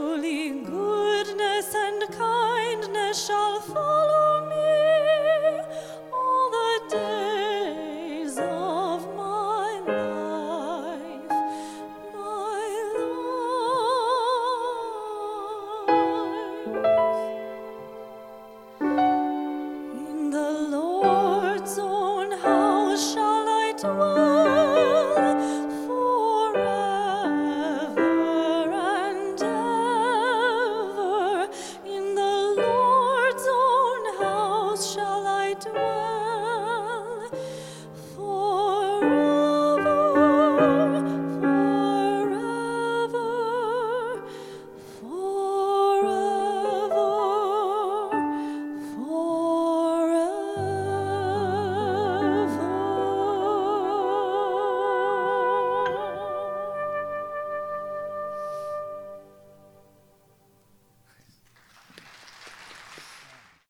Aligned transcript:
surely 0.00 0.48
goodness 0.64 1.74
and 1.74 2.02
kindness 2.16 3.26
shall 3.26 3.60
follow. 3.60 4.09